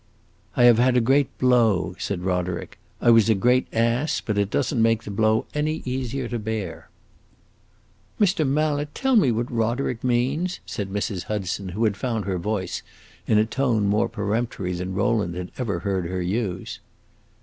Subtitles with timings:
[0.57, 2.79] "I have had a great blow," said Roderick.
[3.01, 6.39] "I was a great ass, but it does n't make the blow any easier to
[6.39, 6.89] bear."
[8.19, 8.43] "Mr.
[8.43, 11.25] Mallet, tell me what Roderick means!" said Mrs.
[11.25, 12.81] Hudson, who had found her voice,
[13.27, 16.79] in a tone more peremptory than Rowland had ever heard her use.